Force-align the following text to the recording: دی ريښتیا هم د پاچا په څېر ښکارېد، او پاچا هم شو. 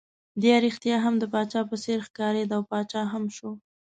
دی 0.41 0.51
ريښتیا 0.65 0.95
هم 1.05 1.15
د 1.19 1.23
پاچا 1.33 1.61
په 1.69 1.75
څېر 1.83 1.99
ښکارېد، 2.07 2.49
او 2.57 2.61
پاچا 2.71 3.01
هم 3.13 3.23
شو. 3.35 3.51